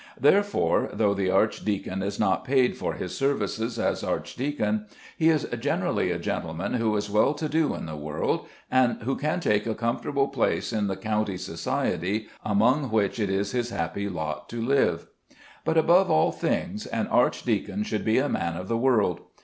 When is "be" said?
18.03-18.17